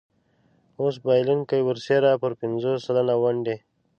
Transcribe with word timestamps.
اوس 0.81 0.95
بایلونکی 1.05 1.59
برسېره 1.67 2.11
پر 2.21 2.31
پنځوس 2.41 2.77
سلنه 2.85 3.15
ونډې. 3.21 3.55